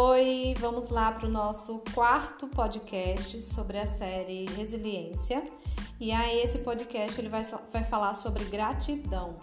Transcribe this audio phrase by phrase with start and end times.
[0.00, 5.42] Oi, vamos lá para o nosso quarto podcast sobre a série Resiliência.
[5.98, 9.34] E aí, esse podcast ele vai, vai falar sobre gratidão.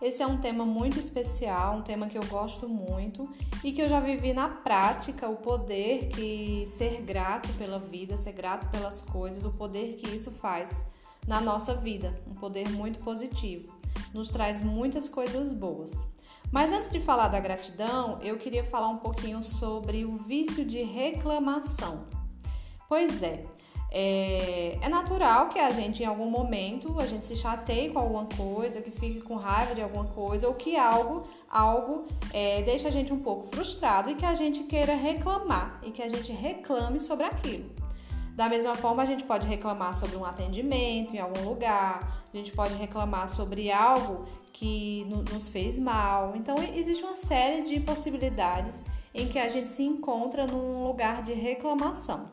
[0.00, 3.28] Esse é um tema muito especial, um tema que eu gosto muito
[3.64, 8.32] e que eu já vivi na prática o poder que ser grato pela vida, ser
[8.32, 10.88] grato pelas coisas, o poder que isso faz
[11.26, 13.74] na nossa vida, um poder muito positivo.
[14.14, 16.19] Nos traz muitas coisas boas.
[16.50, 20.82] Mas antes de falar da gratidão, eu queria falar um pouquinho sobre o vício de
[20.82, 22.06] reclamação.
[22.88, 23.44] Pois é,
[23.92, 28.26] é, é, natural que a gente, em algum momento, a gente se chateie com alguma
[28.26, 32.90] coisa, que fique com raiva de alguma coisa, ou que algo, algo é, deixe a
[32.90, 37.00] gente um pouco frustrado e que a gente queira reclamar e que a gente reclame
[37.00, 37.68] sobre aquilo.
[38.36, 42.52] Da mesma forma, a gente pode reclamar sobre um atendimento em algum lugar, a gente
[42.52, 46.34] pode reclamar sobre algo que nos fez mal.
[46.36, 48.84] Então, existe uma série de possibilidades
[49.14, 52.30] em que a gente se encontra num lugar de reclamação.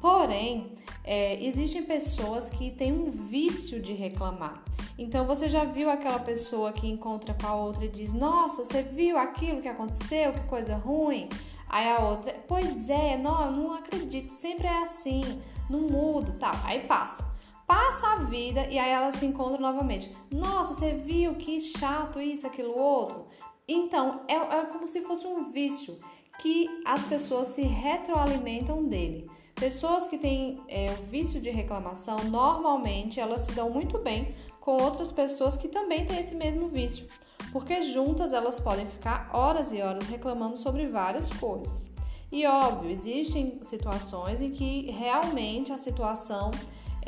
[0.00, 0.72] Porém,
[1.04, 4.62] é, existem pessoas que têm um vício de reclamar.
[4.96, 8.82] Então, você já viu aquela pessoa que encontra com a outra e diz: Nossa, você
[8.82, 10.32] viu aquilo que aconteceu?
[10.32, 11.28] Que coisa ruim.
[11.68, 15.22] Aí a outra: Pois é, não, não acredito, sempre é assim,
[15.68, 16.54] não muda, tal.
[16.64, 17.37] Aí passa.
[17.68, 20.10] Passa a vida e aí ela se encontra novamente.
[20.30, 23.26] Nossa, você viu que chato isso, aquilo, outro.
[23.68, 26.00] Então, é, é como se fosse um vício
[26.38, 29.30] que as pessoas se retroalimentam dele.
[29.54, 34.82] Pessoas que têm é, o vício de reclamação, normalmente elas se dão muito bem com
[34.82, 37.06] outras pessoas que também têm esse mesmo vício,
[37.52, 41.90] porque juntas elas podem ficar horas e horas reclamando sobre várias coisas.
[42.30, 46.50] E óbvio, existem situações em que realmente a situação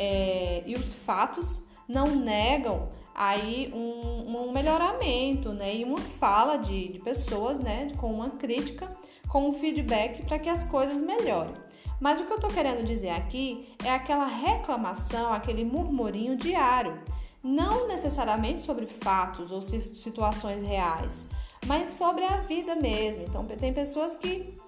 [0.02, 6.88] é, e os fatos não negam aí um, um melhoramento, né, e uma fala de,
[6.88, 8.90] de pessoas, né, com uma crítica,
[9.28, 11.52] com um feedback para que as coisas melhorem.
[12.00, 16.98] Mas o que eu estou querendo dizer aqui é aquela reclamação, aquele murmurinho diário,
[17.44, 21.28] não necessariamente sobre fatos ou situações reais,
[21.66, 23.24] mas sobre a vida mesmo.
[23.24, 24.58] Então, tem pessoas que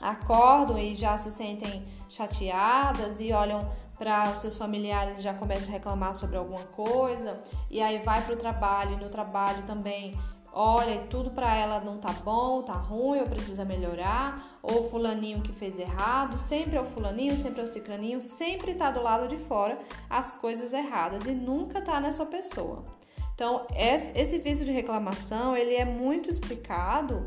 [0.00, 3.60] acordam e já se sentem chateadas e olham
[4.00, 7.38] para seus familiares já começam a reclamar sobre alguma coisa,
[7.70, 10.18] e aí vai para o trabalho, e no trabalho também
[10.54, 15.52] olha tudo para ela não tá bom, tá ruim, ou precisa melhorar, ou fulaninho que
[15.52, 19.36] fez errado, sempre é o fulaninho, sempre é o cicraninho, sempre tá do lado de
[19.36, 19.76] fora
[20.08, 22.99] as coisas erradas e nunca tá nessa pessoa.
[23.40, 27.26] Então, esse vício de reclamação, ele é muito explicado,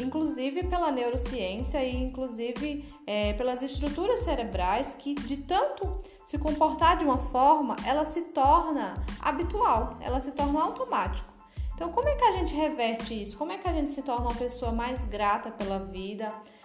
[0.00, 7.04] inclusive pela neurociência e inclusive é, pelas estruturas cerebrais que de tanto se comportar de
[7.04, 11.32] uma forma, ela se torna habitual, ela se torna automático.
[11.76, 13.38] Então, como é que a gente reverte isso?
[13.38, 16.24] Como é que a gente se torna uma pessoa mais grata pela vida?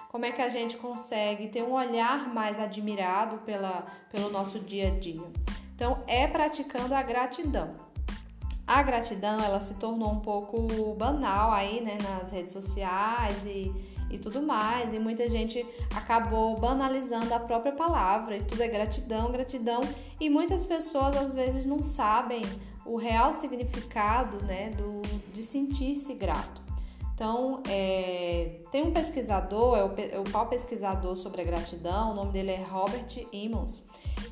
[0.09, 4.87] Como é que a gente consegue ter um olhar mais admirado pela, pelo nosso dia
[4.87, 5.31] a dia?
[5.75, 7.75] Então, é praticando a gratidão.
[8.67, 13.73] A gratidão, ela se tornou um pouco banal aí, né, nas redes sociais e,
[14.11, 19.31] e tudo mais, e muita gente acabou banalizando a própria palavra, e tudo é gratidão,
[19.31, 19.79] gratidão,
[20.19, 22.41] e muitas pessoas às vezes não sabem
[22.85, 25.01] o real significado, né, do,
[25.31, 26.61] de sentir-se grato.
[27.15, 32.33] Então, é, tem um pesquisador, é o, é o pesquisador sobre a gratidão, o nome
[32.33, 33.81] dele é Robert Emmons,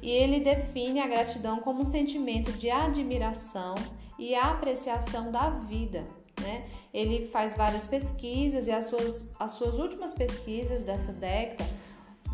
[0.02, 3.76] e ele define a gratidão como um sentimento de admiração
[4.18, 6.06] e a apreciação da vida.
[6.42, 6.66] Né?
[6.94, 11.70] Ele faz várias pesquisas e as suas, as suas últimas pesquisas dessa década,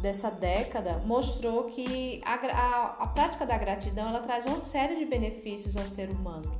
[0.02, 5.06] dessa década mostrou que a, a, a prática da gratidão ela traz uma série de
[5.06, 6.52] benefícios ao ser humano,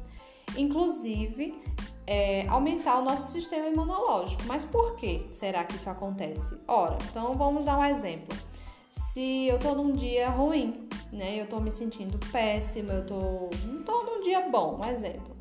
[0.56, 1.60] inclusive
[2.06, 4.44] é, aumentar o nosso sistema imunológico.
[4.46, 6.60] Mas por que será que isso acontece?
[6.68, 8.38] Ora, então vamos dar um exemplo.
[8.92, 11.42] Se eu tô num dia ruim, né?
[11.42, 13.84] Eu tô me sentindo péssima, eu tô, não
[14.22, 15.36] dia bom, um exemplo.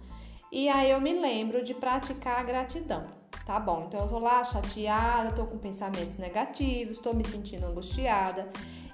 [0.50, 3.06] E aí eu me lembro de praticar a gratidão.
[3.46, 8.48] Tá bom, então eu tô lá chateada, tô com pensamentos negativos, tô me sentindo angustiada.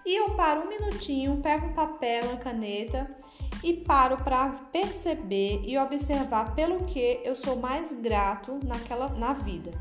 [0.05, 3.11] E eu paro um minutinho, pego um papel, uma caneta
[3.63, 9.73] e paro para perceber e observar pelo que eu sou mais grato naquela na vida.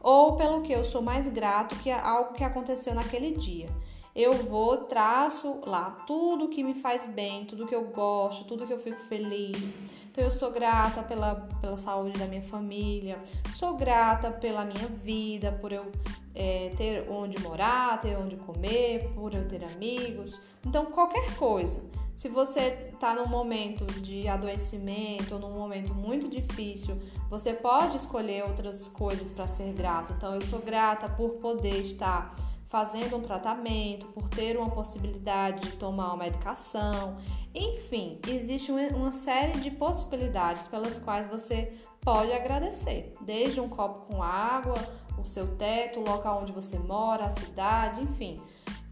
[0.00, 3.66] Ou pelo que eu sou mais grato que algo que aconteceu naquele dia
[4.14, 8.72] eu vou, traço lá tudo que me faz bem, tudo que eu gosto, tudo que
[8.72, 9.74] eu fico feliz.
[10.10, 13.18] Então, eu sou grata pela, pela saúde da minha família,
[13.54, 15.90] sou grata pela minha vida, por eu
[16.34, 20.38] é, ter onde morar, ter onde comer, por eu ter amigos.
[20.66, 21.80] Então, qualquer coisa,
[22.14, 26.98] Se você está num momento de adoecimento ou num momento muito difícil,
[27.30, 30.12] você pode escolher outras coisas para ser grato.
[30.12, 32.36] Então, eu sou grata por poder estar
[32.72, 37.18] fazendo um tratamento, por ter uma possibilidade de tomar uma medicação.
[37.54, 41.70] Enfim, existe uma série de possibilidades pelas quais você
[42.00, 44.74] pode agradecer, desde um copo com água,
[45.18, 48.40] o seu teto, o local onde você mora, a cidade, enfim.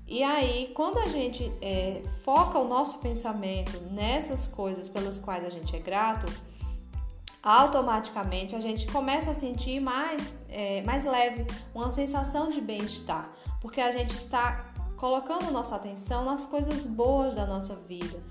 [0.07, 5.49] E aí, quando a gente é, foca o nosso pensamento nessas coisas pelas quais a
[5.49, 6.27] gente é grato,
[7.43, 13.81] automaticamente a gente começa a sentir mais, é, mais leve, uma sensação de bem-estar, porque
[13.81, 18.23] a gente está colocando nossa atenção nas coisas boas da nossa vida.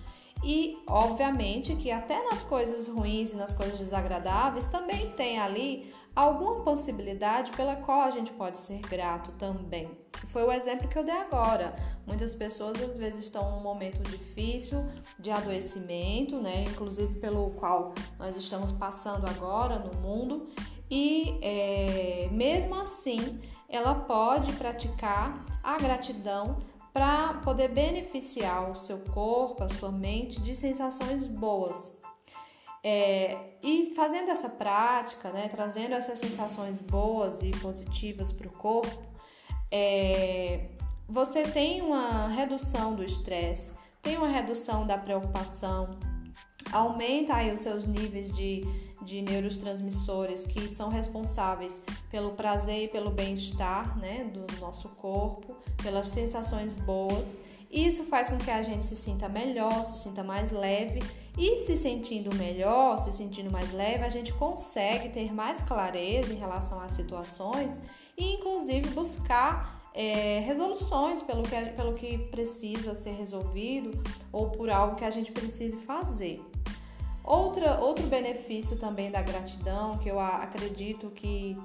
[0.44, 6.64] E, obviamente, que até nas coisas ruins e nas coisas desagradáveis também tem ali alguma
[6.64, 9.90] possibilidade pela qual a gente pode ser grato também.
[10.30, 11.76] Foi o exemplo que eu dei agora.
[12.06, 14.86] Muitas pessoas às vezes estão num momento difícil
[15.18, 16.64] de adoecimento, né?
[16.64, 20.50] Inclusive pelo qual nós estamos passando agora no mundo,
[20.90, 23.40] e é, mesmo assim
[23.70, 26.58] ela pode praticar a gratidão
[26.92, 31.99] para poder beneficiar o seu corpo, a sua mente de sensações boas.
[32.84, 39.04] É, e fazendo essa prática, né, trazendo essas sensações boas e positivas para o corpo,
[39.72, 40.70] é,
[41.08, 45.98] você tem uma redução do estresse, tem uma redução da preocupação,
[46.72, 48.64] aumenta aí os seus níveis de,
[49.02, 56.08] de neurotransmissores que são responsáveis pelo prazer e pelo bem-estar né, do nosso corpo, pelas
[56.08, 57.36] sensações boas.
[57.69, 61.00] Isso faz com que a gente se sinta melhor, se sinta mais leve
[61.38, 66.38] e se sentindo melhor, se sentindo mais leve, a gente consegue ter mais clareza em
[66.38, 67.80] relação às situações
[68.18, 74.01] e, inclusive, buscar é, resoluções pelo que, pelo que precisa ser resolvido
[74.31, 76.42] ou por algo que a gente precise fazer.
[77.24, 81.56] Outra, outro benefício também da gratidão, que eu acredito que,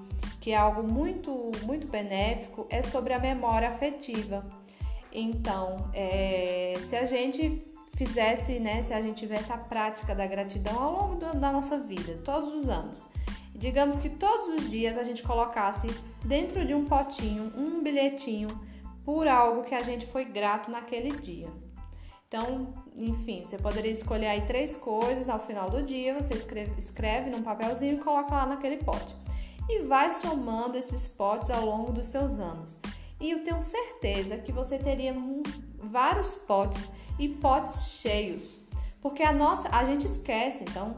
[0.40, 4.44] que é algo muito, muito benéfico, é sobre a memória afetiva.
[5.14, 7.64] Então, é, se a gente
[7.96, 12.19] fizesse, né, se a gente tivesse a prática da gratidão ao longo da nossa vida,
[12.25, 13.06] todos os anos,
[13.55, 15.87] digamos que todos os dias a gente colocasse
[16.25, 18.49] dentro de um potinho um bilhetinho
[19.05, 21.49] por algo que a gente foi grato naquele dia.
[22.26, 27.31] Então, enfim, você poderia escolher aí três coisas ao final do dia, você escreve, escreve
[27.31, 29.14] num papelzinho e coloca lá naquele pote.
[29.69, 32.76] E vai somando esses potes ao longo dos seus anos.
[33.24, 35.14] E eu tenho certeza que você teria
[35.78, 38.58] vários potes e potes cheios.
[39.00, 40.94] Porque a nossa, a gente esquece, então,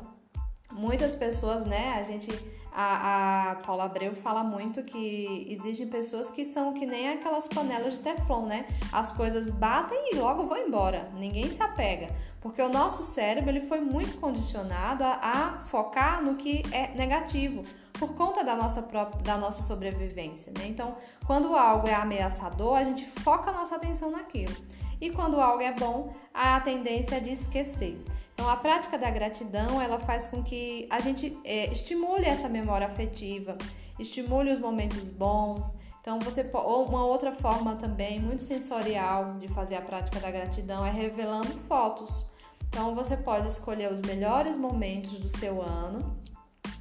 [0.73, 2.29] muitas pessoas, né, a gente
[2.73, 7.95] a, a Paula Abreu fala muito que existem pessoas que são que nem aquelas panelas
[7.95, 8.67] de teflon, né?
[8.93, 11.09] As coisas batem e logo vão embora.
[11.15, 12.09] Ninguém se apega.
[12.41, 17.63] Porque o nosso cérebro ele foi muito condicionado a, a focar no que é negativo
[17.95, 20.67] por conta da nossa própria da nossa sobrevivência, né?
[20.67, 20.97] Então,
[21.27, 24.55] quando algo é ameaçador, a gente foca a nossa atenção naquilo.
[25.01, 27.99] E quando algo é bom, a tendência é de esquecer.
[28.35, 32.87] Então, a prática da gratidão ela faz com que a gente é, estimule essa memória
[32.87, 33.57] afetiva,
[33.99, 35.75] estimule os momentos bons.
[36.07, 40.91] Então, você uma outra forma também muito sensorial de fazer a prática da gratidão é
[40.93, 42.25] revelando fotos.
[42.69, 46.17] Então, você pode escolher os melhores momentos do seu ano.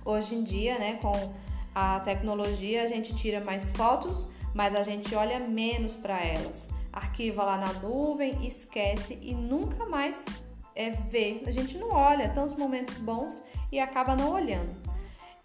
[0.06, 1.34] Hoje em dia, né, com
[1.74, 6.70] a tecnologia, a gente tira mais fotos, mas a gente olha menos para elas.
[6.94, 11.42] Arquiva lá na nuvem, esquece e nunca mais é, ver.
[11.48, 14.95] A gente não olha tantos momentos bons e acaba não olhando.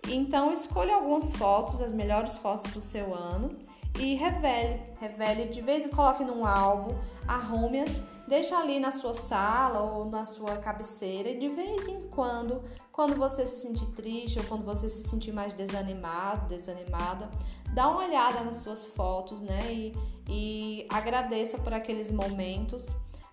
[0.09, 3.57] Então escolha algumas fotos, as melhores fotos do seu ano
[3.99, 9.81] e revele, revele de vez em coloque num álbum, arrume-as, deixa ali na sua sala
[9.81, 14.45] ou na sua cabeceira e de vez em quando, quando você se sentir triste ou
[14.47, 17.31] quando você se sentir mais desanimado, desanimada,
[17.75, 19.61] dá uma olhada nas suas fotos, né?
[19.73, 19.95] E,
[20.29, 22.87] e agradeça por aqueles momentos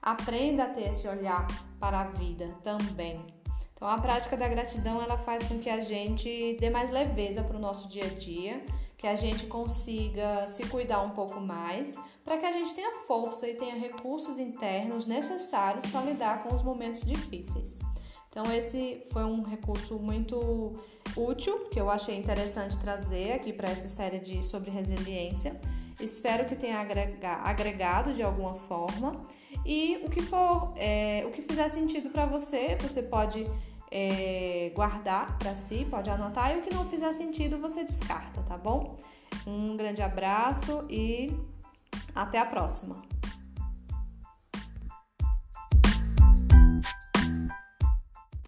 [0.08, 1.46] aprenda a ter esse olhar
[1.82, 3.26] para a vida também.
[3.78, 7.56] Então, a prática da gratidão ela faz com que a gente dê mais leveza para
[7.56, 8.66] o nosso dia a dia,
[8.98, 13.48] que a gente consiga se cuidar um pouco mais, para que a gente tenha força
[13.48, 17.80] e tenha recursos internos necessários para lidar com os momentos difíceis.
[18.32, 20.74] Então, esse foi um recurso muito
[21.16, 25.56] útil que eu achei interessante trazer aqui para essa série de sobre resiliência.
[26.00, 26.80] Espero que tenha
[27.44, 29.24] agregado de alguma forma.
[29.68, 33.46] E o que for, é, o que fizer sentido para você, você pode
[33.92, 38.58] é, guardar para si, pode anotar, e o que não fizer sentido você descarta, tá
[38.58, 38.96] bom?
[39.46, 41.36] Um grande abraço e
[42.16, 43.02] até a próxima!